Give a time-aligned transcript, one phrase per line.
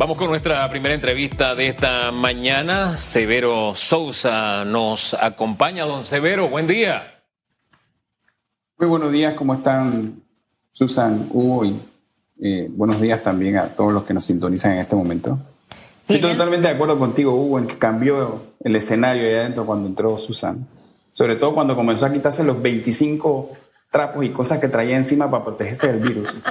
[0.00, 2.96] Vamos con nuestra primera entrevista de esta mañana.
[2.96, 5.84] Severo Sousa nos acompaña.
[5.84, 7.22] Don Severo, buen día.
[8.78, 10.22] Muy buenos días, ¿cómo están
[10.72, 11.82] Susan, Hugo y
[12.40, 15.38] eh, buenos días también a todos los que nos sintonizan en este momento?
[16.08, 20.16] Estoy totalmente de acuerdo contigo, Hugo, en que cambió el escenario ahí adentro cuando entró
[20.16, 20.66] Susan.
[21.10, 23.50] Sobre todo cuando comenzó a quitarse los 25
[23.90, 26.40] trapos y cosas que traía encima para protegerse del virus.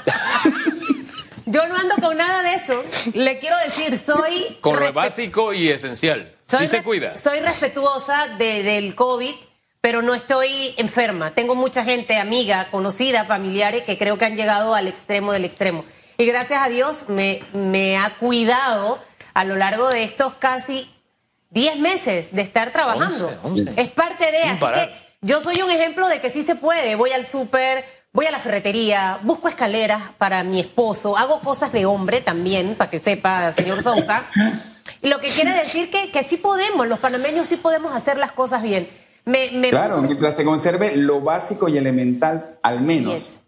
[1.59, 2.85] Yo no ando con nada de eso.
[3.13, 4.57] Le quiero decir, soy...
[4.61, 6.33] Con lo básico y esencial.
[6.43, 7.17] sí se cuida.
[7.17, 9.35] Soy respetuosa del COVID,
[9.81, 11.35] pero no estoy enferma.
[11.35, 15.83] Tengo mucha gente, amiga, conocida, familiares, que creo que han llegado al extremo del extremo.
[16.17, 20.89] Y gracias a Dios me, me ha cuidado a lo largo de estos casi
[21.49, 23.37] 10 meses de estar trabajando.
[23.75, 24.43] Es parte de...
[24.43, 26.95] así que yo soy un ejemplo de que sí se puede.
[26.95, 31.85] Voy al súper voy a la ferretería, busco escaleras para mi esposo, hago cosas de
[31.85, 34.25] hombre también, para que sepa, señor Sousa.
[35.01, 38.31] Y lo que quiere decir que, que sí podemos, los panameños sí podemos hacer las
[38.31, 38.89] cosas bien.
[39.25, 43.39] Me, claro, mientras se conserve lo básico y elemental al menos.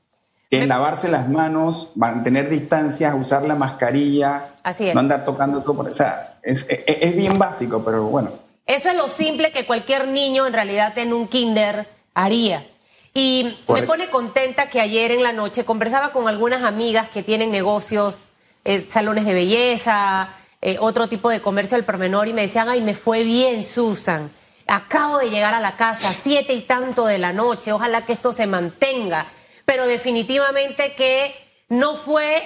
[0.50, 4.94] Que es lavarse las manos, mantener distancias, usar la mascarilla, Así es.
[4.94, 5.90] no andar tocando todo.
[5.90, 8.34] O sea, es, es, es bien básico, pero bueno.
[8.66, 12.68] Eso es lo simple que cualquier niño en realidad en un kinder haría.
[13.14, 17.52] Y me pone contenta que ayer en la noche conversaba con algunas amigas que tienen
[17.52, 18.18] negocios,
[18.64, 20.30] eh, salones de belleza,
[20.62, 24.32] eh, otro tipo de comercio al pormenor y me decían, ay, me fue bien, Susan.
[24.68, 28.32] Acabo de llegar a la casa, siete y tanto de la noche, ojalá que esto
[28.32, 29.28] se mantenga.
[29.66, 31.36] Pero definitivamente que
[31.68, 32.42] no fue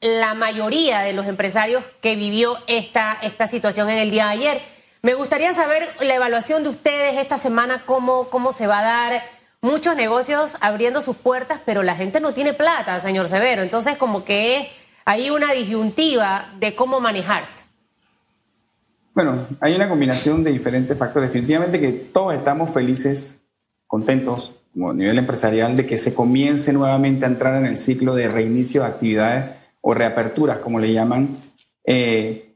[0.00, 4.62] la mayoría de los empresarios que vivió esta, esta situación en el día de ayer.
[5.00, 9.39] Me gustaría saber la evaluación de ustedes esta semana, cómo, cómo se va a dar
[9.62, 13.62] muchos negocios abriendo sus puertas, pero la gente no tiene plata, señor Severo.
[13.62, 14.70] Entonces, como que
[15.04, 17.66] hay una disyuntiva de cómo manejarse.
[19.14, 21.30] Bueno, hay una combinación de diferentes factores.
[21.30, 23.42] Definitivamente que todos estamos felices,
[23.86, 28.14] contentos, como a nivel empresarial, de que se comience nuevamente a entrar en el ciclo
[28.14, 31.36] de reinicio de actividades o reaperturas, como le llaman,
[31.84, 32.49] eh,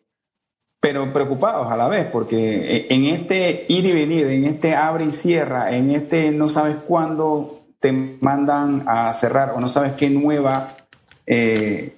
[0.84, 5.06] pero preocupados a la vez, porque eh, en este ir y venir, en este abre
[5.06, 10.10] y cierra, en este no sabes cuándo te mandan a cerrar o no sabes qué
[10.10, 10.76] nueva
[11.24, 11.96] eh,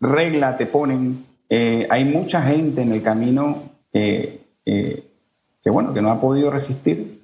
[0.00, 4.40] regla te ponen, eh, hay mucha gente en el camino que,
[5.64, 7.22] bueno, que no ha podido resistir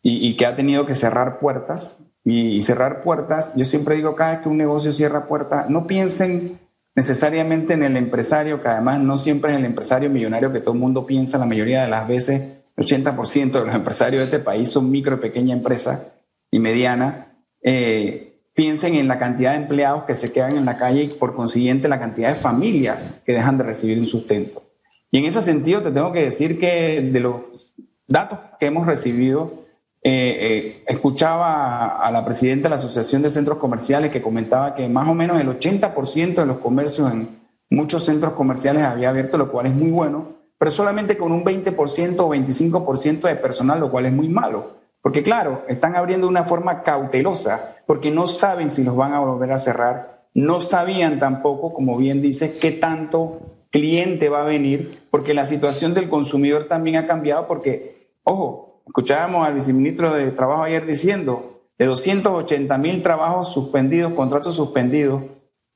[0.00, 1.98] y, que ha tenido que cerrar puertas.
[2.24, 5.88] Y, y cerrar puertas, yo siempre digo, cada vez que un negocio cierra puertas, no
[5.88, 6.60] piensen
[6.94, 10.80] necesariamente en el empresario, que además no siempre es el empresario millonario que todo el
[10.80, 12.42] mundo piensa, la mayoría de las veces,
[12.76, 16.14] el 80% de los empresarios de este país son micro y pequeña empresa
[16.50, 17.36] y mediana.
[17.62, 21.34] Eh, piensen en la cantidad de empleados que se quedan en la calle y por
[21.34, 24.62] consiguiente la cantidad de familias que dejan de recibir un sustento.
[25.10, 27.74] Y en ese sentido te tengo que decir que de los
[28.06, 29.61] datos que hemos recibido,
[30.04, 34.88] eh, eh, escuchaba a la presidenta de la Asociación de Centros Comerciales que comentaba que
[34.88, 37.40] más o menos el 80% de los comercios en
[37.70, 42.16] muchos centros comerciales había abierto, lo cual es muy bueno, pero solamente con un 20%
[42.18, 44.82] o 25% de personal, lo cual es muy malo.
[45.00, 49.20] Porque claro, están abriendo de una forma cautelosa, porque no saben si los van a
[49.20, 53.40] volver a cerrar, no sabían tampoco, como bien dice, qué tanto
[53.70, 59.46] cliente va a venir, porque la situación del consumidor también ha cambiado, porque, ojo, Escuchábamos
[59.46, 65.22] al viceministro de Trabajo ayer diciendo de 280 mil trabajos suspendidos, contratos suspendidos,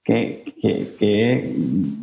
[0.05, 1.57] que, que,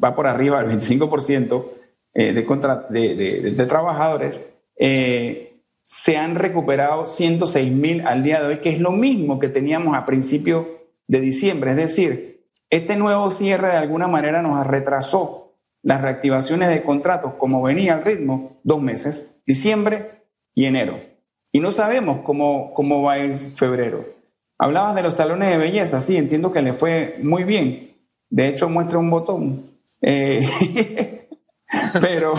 [0.03, 1.65] va por arriba del 25%
[2.13, 8.59] eh, de, de, de, trabajadores, eh, se han recuperado 106 mil al día de hoy,
[8.59, 11.71] que es lo mismo que teníamos a principio de diciembre.
[11.71, 17.61] Es decir, este nuevo cierre de alguna manera nos retrasó las reactivaciones de contratos como
[17.61, 20.12] venía al ritmo dos meses, diciembre
[20.55, 20.99] y enero.
[21.51, 24.05] Y no sabemos cómo, cómo va a ir febrero.
[24.57, 27.95] Hablabas de los salones de belleza, sí, entiendo que le fue muy bien.
[28.29, 29.63] De hecho, muestra un botón.
[30.01, 30.41] Eh,
[32.01, 32.33] pero,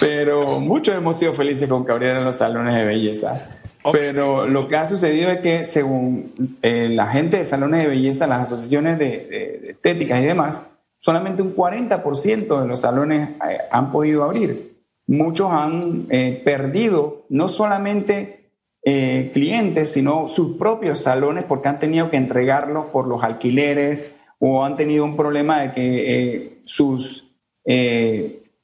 [0.00, 3.60] pero muchos hemos sido felices con que abrieran los salones de belleza.
[3.92, 8.26] Pero lo que ha sucedido es que según eh, la gente de salones de belleza,
[8.26, 10.66] las asociaciones de, de estéticas y demás,
[10.98, 14.67] solamente un 40% de los salones eh, han podido abrir
[15.08, 18.52] muchos han eh, perdido no solamente
[18.84, 24.64] eh, clientes, sino sus propios salones porque han tenido que entregarlos por los alquileres o
[24.64, 27.24] han tenido un problema de que eh, sus,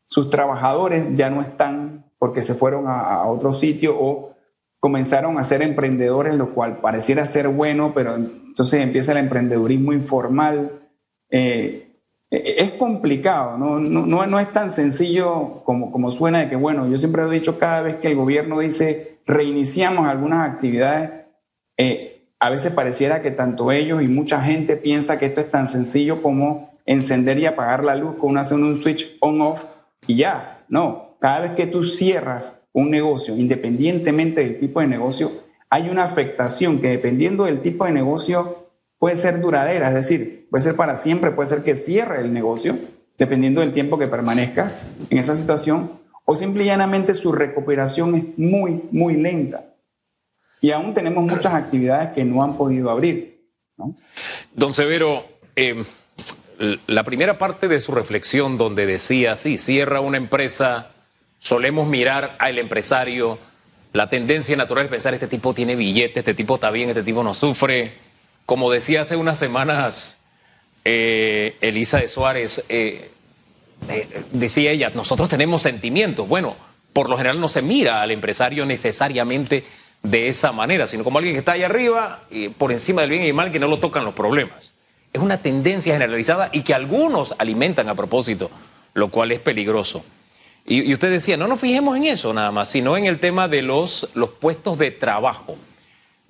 [0.07, 4.35] sus trabajadores ya no están porque se fueron a, otro sitio o
[4.79, 10.83] comenzaron a ser emprendedores, lo cual pareciera ser bueno, pero entonces empieza el emprendedurismo informal.
[12.45, 13.79] Es complicado, ¿no?
[13.79, 17.59] No, no, es tan sencillo como, como suena de que, bueno, yo siempre he dicho,
[17.59, 21.11] cada vez que el gobierno dice reiniciamos algunas actividades,
[21.77, 25.67] eh, a veces pareciera que tanto ellos y mucha gente piensa que esto es tan
[25.67, 29.65] sencillo como encender y apagar la luz con hacer un switch on-off
[30.07, 30.65] y ya.
[30.69, 35.33] No, cada vez que tú cierras un negocio, independientemente del tipo de negocio,
[35.71, 38.64] hay una afectación que dependiendo del tipo de negocio
[39.05, 42.79] puede ser duradera, es decir, puede ser para siempre, puede ser que cierre el negocio,
[43.19, 44.73] dependiendo del tiempo que permanezca
[45.11, 49.75] en esa situación, o simple y llanamente su recuperación es muy, muy lenta.
[50.63, 53.45] Y aún tenemos muchas actividades que no han podido abrir.
[54.55, 55.85] Don Severo, eh,
[56.87, 60.93] la primera parte de su reflexión donde decía, sí, cierra una empresa,
[61.39, 63.39] solemos mirar al empresario,
[63.93, 67.23] la tendencia natural es pensar, este tipo tiene billete, este tipo está bien, este tipo
[67.23, 68.04] no sufre.
[68.47, 70.17] Como decía hace unas semanas
[70.85, 73.11] eh, Elisa de Suárez, eh,
[73.89, 76.29] eh, decía ella, nosotros tenemos sentimientos.
[76.29, 76.57] Bueno,
[76.93, 79.65] por lo general no se mira al empresario necesariamente
[80.03, 83.25] de esa manera, sino como alguien que está ahí arriba, y por encima del bien
[83.25, 84.75] y mal, que no lo tocan los problemas
[85.15, 88.51] es una tendencia generalizada y que algunos alimentan a propósito,
[88.95, 90.05] lo cual es peligroso.
[90.67, 93.63] Y, usted decía, no nos fijemos en eso nada más, sino en el tema de
[93.63, 95.57] los, los puestos de trabajo.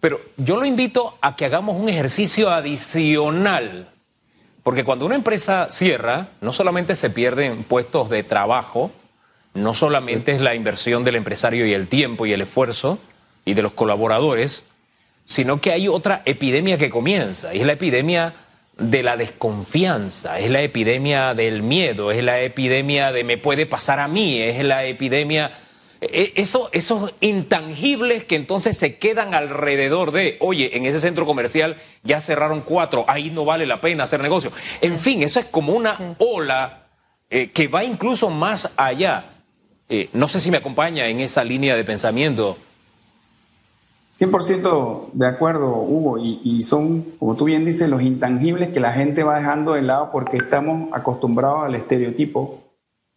[0.05, 3.89] Pero yo lo invito a que hagamos un ejercicio adicional,
[4.63, 8.91] porque cuando una empresa cierra, no solamente se pierden puestos de trabajo,
[9.55, 12.99] no solamente es la inversión del empresario y el tiempo y el esfuerzo
[13.47, 14.63] y de los colaboradores,
[15.25, 18.35] sino que hay otra epidemia que comienza, y es la epidemia
[18.77, 24.01] de la desconfianza, es la epidemia del miedo, es la epidemia de me puede pasar
[24.01, 25.51] a mí, es la epidemia...
[26.13, 31.77] E, eso, esos intangibles que entonces se quedan alrededor de, oye, en ese centro comercial
[32.03, 34.53] ya cerraron cuatro, ahí no vale la pena hacer negocio.
[34.81, 36.87] En fin, eso es como una ola
[37.31, 39.31] eh, que va incluso más allá.
[39.89, 42.57] Eh, no sé si me acompaña en esa línea de pensamiento.
[44.15, 49.25] 100% de acuerdo, Hugo, y, son, como tú bien dices, los intangibles que la gente
[49.25, 52.64] va dejando de lado porque estamos acostumbrados al estereotipo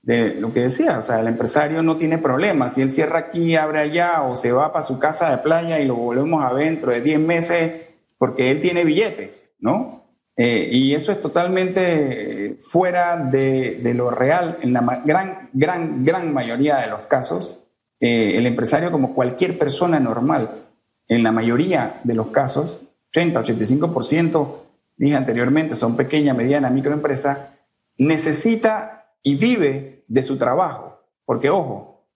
[0.02, 3.56] de lo que decía, o sea, el empresario no tiene problemas, si él cierra aquí,
[3.56, 6.92] abre allá o se va para su casa de playa y lo volvemos a dentro
[6.92, 7.74] de 10 meses
[8.18, 9.98] porque él tiene billete, ¿no?
[10.36, 16.78] Eh, y eso es totalmente fuera de, lo real en la gran, gran, gran mayoría
[16.78, 17.68] de los casos.
[18.00, 20.66] Eh, el empresario, como cualquier persona normal,
[21.08, 24.56] en la mayoría de los casos, 80, 85%,
[24.96, 27.56] dije anteriormente, son pequeña, mediana, microempresa,
[27.98, 28.97] necesita
[29.28, 31.02] y vive de su trabajo.
[31.26, 32.08] Porque, ojo,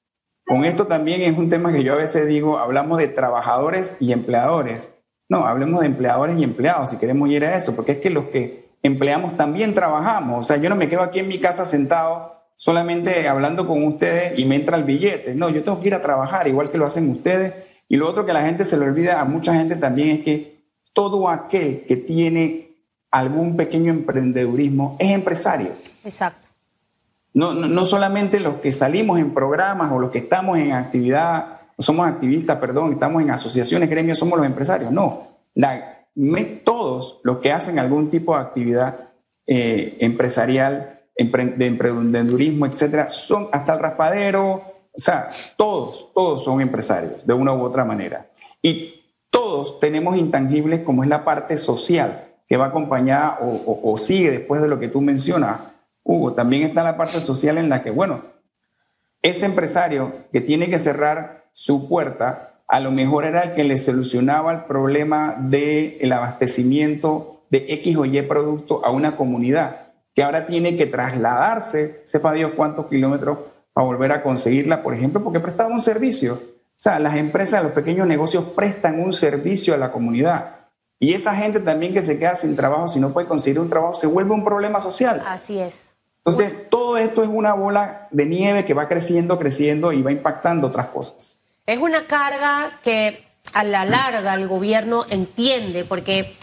[0.45, 4.13] con esto también es un tema que yo a veces digo, hablamos de trabajadores y
[4.13, 4.95] empleadores.
[5.27, 8.27] No, hablemos de empleadores y empleados, si queremos ir a eso, porque es que los
[8.27, 10.45] que empleamos también trabajamos.
[10.45, 14.39] O sea, yo no me quedo aquí en mi casa sentado solamente hablando con ustedes
[14.39, 15.35] y me entra el billete.
[15.35, 17.53] No, yo tengo que ir a trabajar, igual que lo hacen ustedes
[17.89, 20.63] y lo otro que la gente se le olvida a mucha gente también es que
[20.93, 22.77] todo aquel que tiene
[23.11, 25.73] algún pequeño emprendedurismo es empresario.
[26.05, 26.50] Exacto.
[27.33, 32.07] No, no, solamente los que salimos en programas o los que estamos en actividad, somos
[32.07, 34.91] activistas, perdón, estamos en asociaciones, gremios, somos los empresarios.
[34.91, 35.27] No,
[36.65, 39.11] todos los que hacen algún tipo de actividad
[39.47, 47.25] eh, empresarial, de emprendedurismo, etcétera, son hasta el raspadero, o sea, todos, todos son empresarios,
[47.25, 48.29] de una u otra manera.
[48.61, 54.61] Y todos tenemos intangibles como es la parte social, que va acompañada o, sigue después
[54.61, 55.70] de lo que tú mencionas,
[56.03, 56.33] Hugo.
[56.33, 58.23] También está la parte social en la que, bueno,
[59.21, 63.77] ese empresario que tiene que cerrar su puerta, a lo mejor era el que le
[63.77, 70.45] solucionaba el problema del abastecimiento de X o Y producto a una comunidad, que ahora
[70.45, 73.39] tiene que trasladarse, sepa Dios cuántos kilómetros
[73.75, 76.33] a volver a conseguirla, por ejemplo, porque prestaba un servicio.
[76.33, 80.60] O sea, las empresas, los pequeños negocios prestan un servicio a la comunidad.
[81.01, 83.95] Y esa gente también que se queda sin trabajo, si no puede conseguir un trabajo,
[83.95, 85.23] se vuelve un problema social.
[85.25, 85.93] Así es.
[86.23, 90.67] Entonces, todo esto es una bola de nieve que va creciendo, creciendo y va impactando
[90.67, 91.35] otras cosas.
[91.65, 96.35] Es una carga que a la larga el gobierno entiende, porque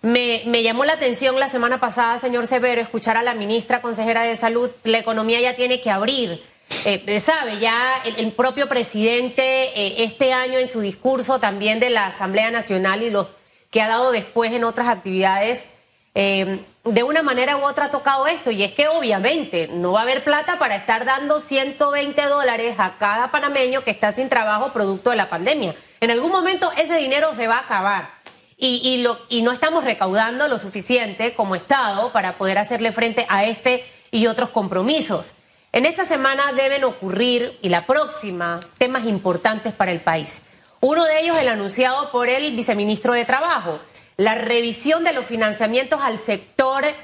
[0.00, 4.22] me, me, llamó la atención la semana pasada, señor Severo, escuchar a la ministra consejera
[4.22, 6.42] de Salud, la economía ya tiene que abrir.
[6.86, 9.42] Eh, sabe, ya el, propio presidente
[9.76, 13.35] eh, este año en su discurso también de la Asamblea Nacional y lo
[13.70, 15.66] que ha dado después en otras actividades,
[16.14, 18.50] eh, de una manera u otra ha tocado esto.
[18.50, 22.96] Y es que obviamente no va a haber plata para estar dando 120 dólares a
[22.98, 25.74] cada panameño que está sin trabajo producto de la pandemia.
[26.00, 28.16] En algún momento ese dinero se va a acabar.
[28.58, 33.44] y, lo, y no estamos recaudando lo suficiente como Estado para poder hacerle frente a
[33.44, 35.34] este y otros compromisos.
[35.76, 40.40] En esta semana deben ocurrir, y la próxima, temas importantes para el país.
[40.80, 43.80] Uno de ellos, el anunciado por el viceministro de Trabajo,
[44.16, 46.94] la revisión de los financiamientos al sector eh,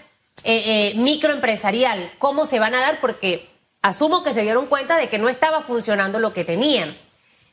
[0.45, 2.13] eh, microempresarial.
[2.19, 3.01] ¿Cómo se van a dar?
[3.01, 3.49] Porque
[3.81, 6.95] asumo que se dieron cuenta de que no estaba funcionando lo que tenían.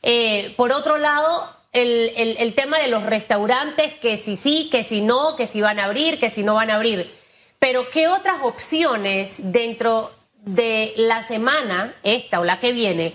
[0.02, 5.02] Eh, por otro lado, el, el, tema de los restaurantes, que si sí, que si
[5.02, 7.10] no, que si van a abrir, que si no van a abrir.
[7.58, 10.10] Pero ¿qué otras opciones dentro
[10.42, 13.14] de la semana, esta o la que viene,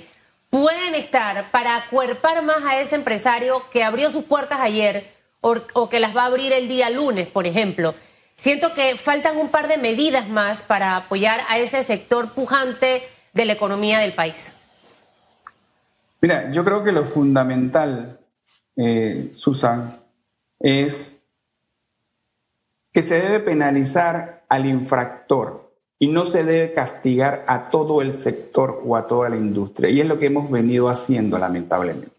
[0.55, 5.99] pueden estar para acuerpar más a ese empresario que abrió sus puertas ayer o, que
[5.99, 7.93] las va a abrir el día lunes, por ejemplo?
[8.35, 13.43] Siento que faltan un par de medidas más para apoyar a ese sector pujante de
[13.43, 14.53] la economía del país.
[16.21, 18.17] Mira, yo creo que lo fundamental
[18.77, 20.01] eh, Susan,
[20.57, 21.21] es
[22.93, 25.64] que se debe penalizar al infractor
[25.97, 29.89] y no se debe castigar a todo el sector o a toda la industria.
[29.89, 32.11] Y es lo que hemos venido haciendo, lamentablemente.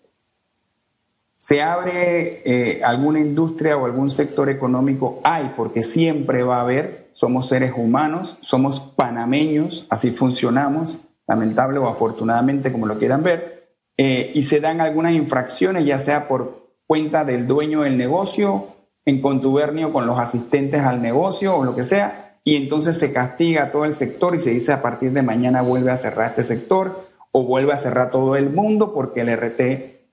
[1.39, 7.11] Se abre eh, alguna industria o algún sector económico, hay, porque siempre va a haber,
[7.13, 14.33] somos seres humanos, somos panameños, así funcionamos, lamentable o afortunadamente, como lo quieran ver, eh,
[14.35, 18.69] y se dan algunas infracciones, ya sea por cuenta del dueño del negocio,
[19.05, 23.73] en contubernio con los asistentes al negocio o lo que sea, y entonces se castiga
[23.73, 27.09] todo el sector y se dice a partir de mañana vuelve a cerrar este sector
[27.33, 29.61] o vuelve a cerrar todo el mundo porque el RT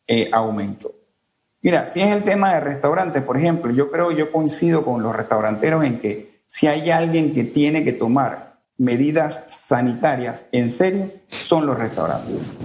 [0.08, 0.96] eh, aumentó.
[1.62, 5.16] Mira, si es el tema de restaurantes, por ejemplo, yo creo, yo coincido con los
[5.16, 11.68] restauranteros en que si hay alguien que tiene que tomar medidas sanitarias en serio, son
[11.68, 12.56] los restaurantes.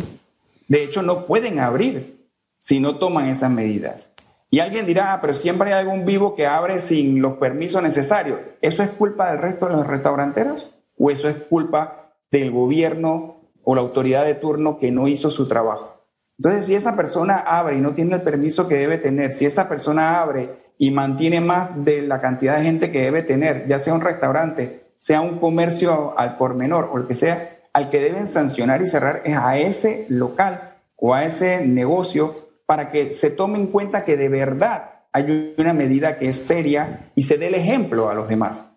[0.67, 2.27] De hecho, no pueden abrir
[2.59, 4.13] si no toman esas medidas.
[4.50, 8.40] Y alguien dirá, ah, pero siempre hay algún vivo que abre sin los permisos necesarios.
[8.62, 10.71] ¿Eso es culpa del resto de los restauranteros?
[10.97, 15.47] ¿O eso es culpa del gobierno o la autoridad de turno que no hizo su
[15.47, 15.99] trabajo?
[16.38, 19.69] Entonces, si esa persona abre y no tiene el permiso que debe tener, si esa
[19.69, 23.93] persona abre y mantiene más de la cantidad de gente que debe tener, ya sea
[23.93, 28.26] un restaurante, sea un comercio al por menor o lo que sea, al que deben
[28.26, 33.59] sancionar y cerrar es a ese local o a ese negocio para que se tome
[33.59, 37.55] en cuenta que de verdad hay una medida que es seria y se dé el
[37.55, 38.71] ejemplo a los demás.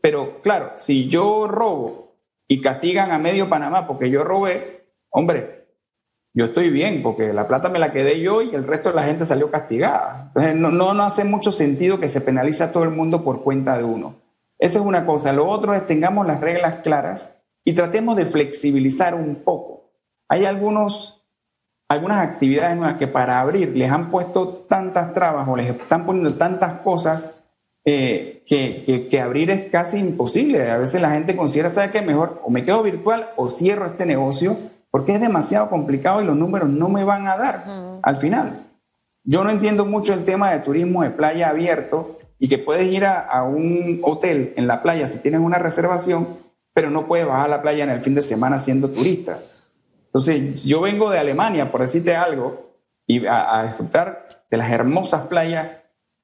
[0.00, 2.16] Pero claro, si yo robo
[2.48, 5.66] y castigan a medio Panamá porque yo robé, hombre,
[6.32, 9.04] yo estoy bien porque la plata me la quedé yo y el resto de la
[9.04, 10.28] gente salió castigada.
[10.28, 13.42] Entonces no, no, no hace mucho sentido que se penalice a todo el mundo por
[13.42, 14.16] cuenta de uno.
[14.58, 15.34] Esa es una cosa.
[15.34, 19.92] Lo otro es tengamos las reglas claras y tratemos de flexibilizar un poco.
[20.26, 21.15] Hay algunos,
[21.88, 26.34] algunas actividades nuevas que para abrir les han puesto tantas trabas o les están poniendo
[26.34, 27.34] tantas cosas
[27.84, 30.70] eh, que, que, abrir es casi imposible.
[30.70, 32.02] A veces la gente considera, ¿sabe qué?
[32.02, 34.56] Mejor o me quedo virtual o cierro este negocio
[34.90, 38.66] porque es demasiado complicado y los números no me van a dar al final.
[39.22, 43.04] Yo no entiendo mucho el tema de turismo de playa abierto y que puedes ir
[43.04, 47.46] a, a un hotel en la playa si tienes una reservación pero no puedes bajar
[47.46, 49.38] a la playa en el fin de semana siendo turista.
[50.16, 52.72] Entonces, yo vengo de Alemania, por decirte algo,
[53.06, 55.72] y a, disfrutar de las hermosas playas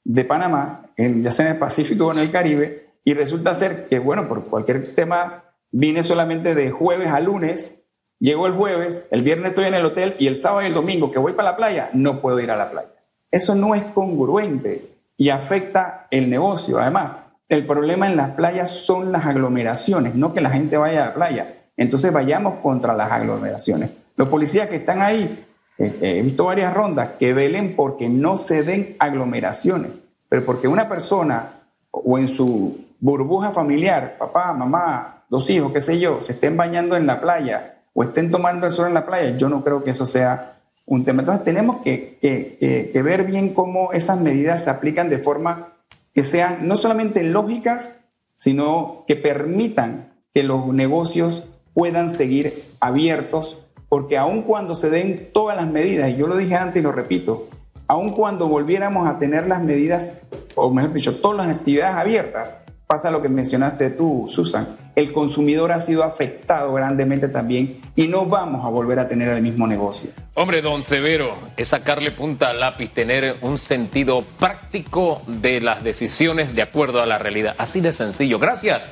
[0.02, 3.88] de Panamá, en, ya sea en el Pacífico o en el Caribe, y resulta ser
[3.88, 7.84] que, bueno, por cualquier tema, vine solamente de jueves a lunes,
[8.18, 11.12] llego el jueves, el viernes estoy en el hotel y el sábado y el domingo
[11.12, 12.94] que voy para la playa, no puedo ir a la playa.
[13.30, 16.78] Eso no es congruente y afecta el negocio.
[16.80, 17.18] Además,
[17.50, 21.14] el problema en las playas son las aglomeraciones, no que la gente vaya a la
[21.14, 21.61] playa.
[21.76, 23.90] Entonces vayamos contra las aglomeraciones.
[24.16, 25.44] Los policías que están ahí,
[25.78, 29.90] eh, eh, he visto varias rondas, que velen porque no se den aglomeraciones,
[30.28, 31.60] pero porque una persona
[31.90, 36.96] o en su burbuja familiar, papá, mamá, dos hijos, qué sé yo, se estén bañando
[36.96, 39.90] en la playa o estén tomando el sol en la playa, yo no creo que
[39.90, 41.22] eso sea un tema.
[41.22, 45.74] Entonces tenemos que, que ver bien cómo esas medidas se aplican de forma
[46.14, 47.98] que sean no solamente lógicas,
[48.34, 55.56] sino que permitan que los negocios puedan seguir abiertos, porque aun cuando se den todas
[55.56, 57.48] las medidas, y yo lo dije antes y lo repito,
[57.86, 60.22] aun cuando volviéramos a tener las medidas,
[60.54, 62.56] o mejor dicho, todas las actividades abiertas,
[62.92, 64.76] pasa lo que mencionaste tú, Susan.
[64.94, 69.40] El consumidor ha sido afectado grandemente también y no vamos a volver a tener el
[69.40, 70.10] mismo negocio.
[70.34, 76.54] Hombre, don Severo, es sacarle punta al lápiz, tener un sentido práctico de las decisiones
[76.54, 77.54] de acuerdo a la realidad.
[77.56, 78.38] Así de sencillo.
[78.38, 78.86] Gracias.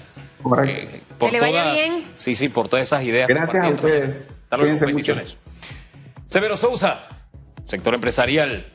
[0.66, 2.04] Eh, que le vaya bien.
[2.16, 3.28] Sí, sí, por todas esas ideas.
[3.28, 4.26] Gracias a ustedes.
[4.44, 4.78] Hasta luego.
[4.86, 5.36] Bendiciones.
[6.26, 7.08] Severo Sousa,
[7.64, 8.66] sector empresarial.